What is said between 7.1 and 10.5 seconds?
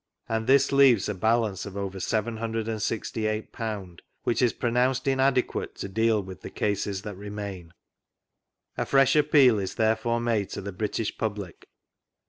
remain. A fresh appeal is therefore made